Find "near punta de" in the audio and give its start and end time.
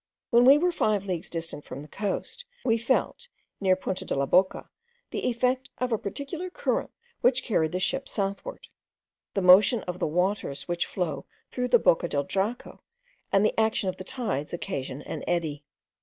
3.59-4.15